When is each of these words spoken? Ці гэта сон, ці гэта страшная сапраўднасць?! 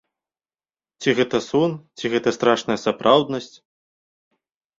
Ці 1.03 1.13
гэта 1.19 1.41
сон, 1.49 1.75
ці 1.99 2.05
гэта 2.15 2.29
страшная 2.37 2.79
сапраўднасць?! 2.85 3.53